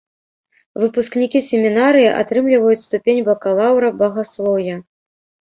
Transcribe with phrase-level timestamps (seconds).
[0.83, 4.75] Выпускнікі семінарыі атрымліваюць ступень бакалаўра багаслоўя.